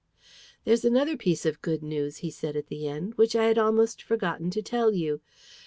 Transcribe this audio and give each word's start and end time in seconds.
"There's 0.63 0.83
another 0.83 1.15
piece 1.15 1.45
of 1.45 1.61
good 1.61 1.83
news," 1.83 2.17
he 2.25 2.31
said 2.31 2.55
at 2.57 2.69
the 2.69 2.87
end, 2.87 3.13
"which 3.19 3.35
I 3.35 3.43
had 3.45 3.59
almost 3.59 4.01
forgotten 4.01 4.49
to 4.49 4.63
tell 4.63 4.91
you. 4.95 5.21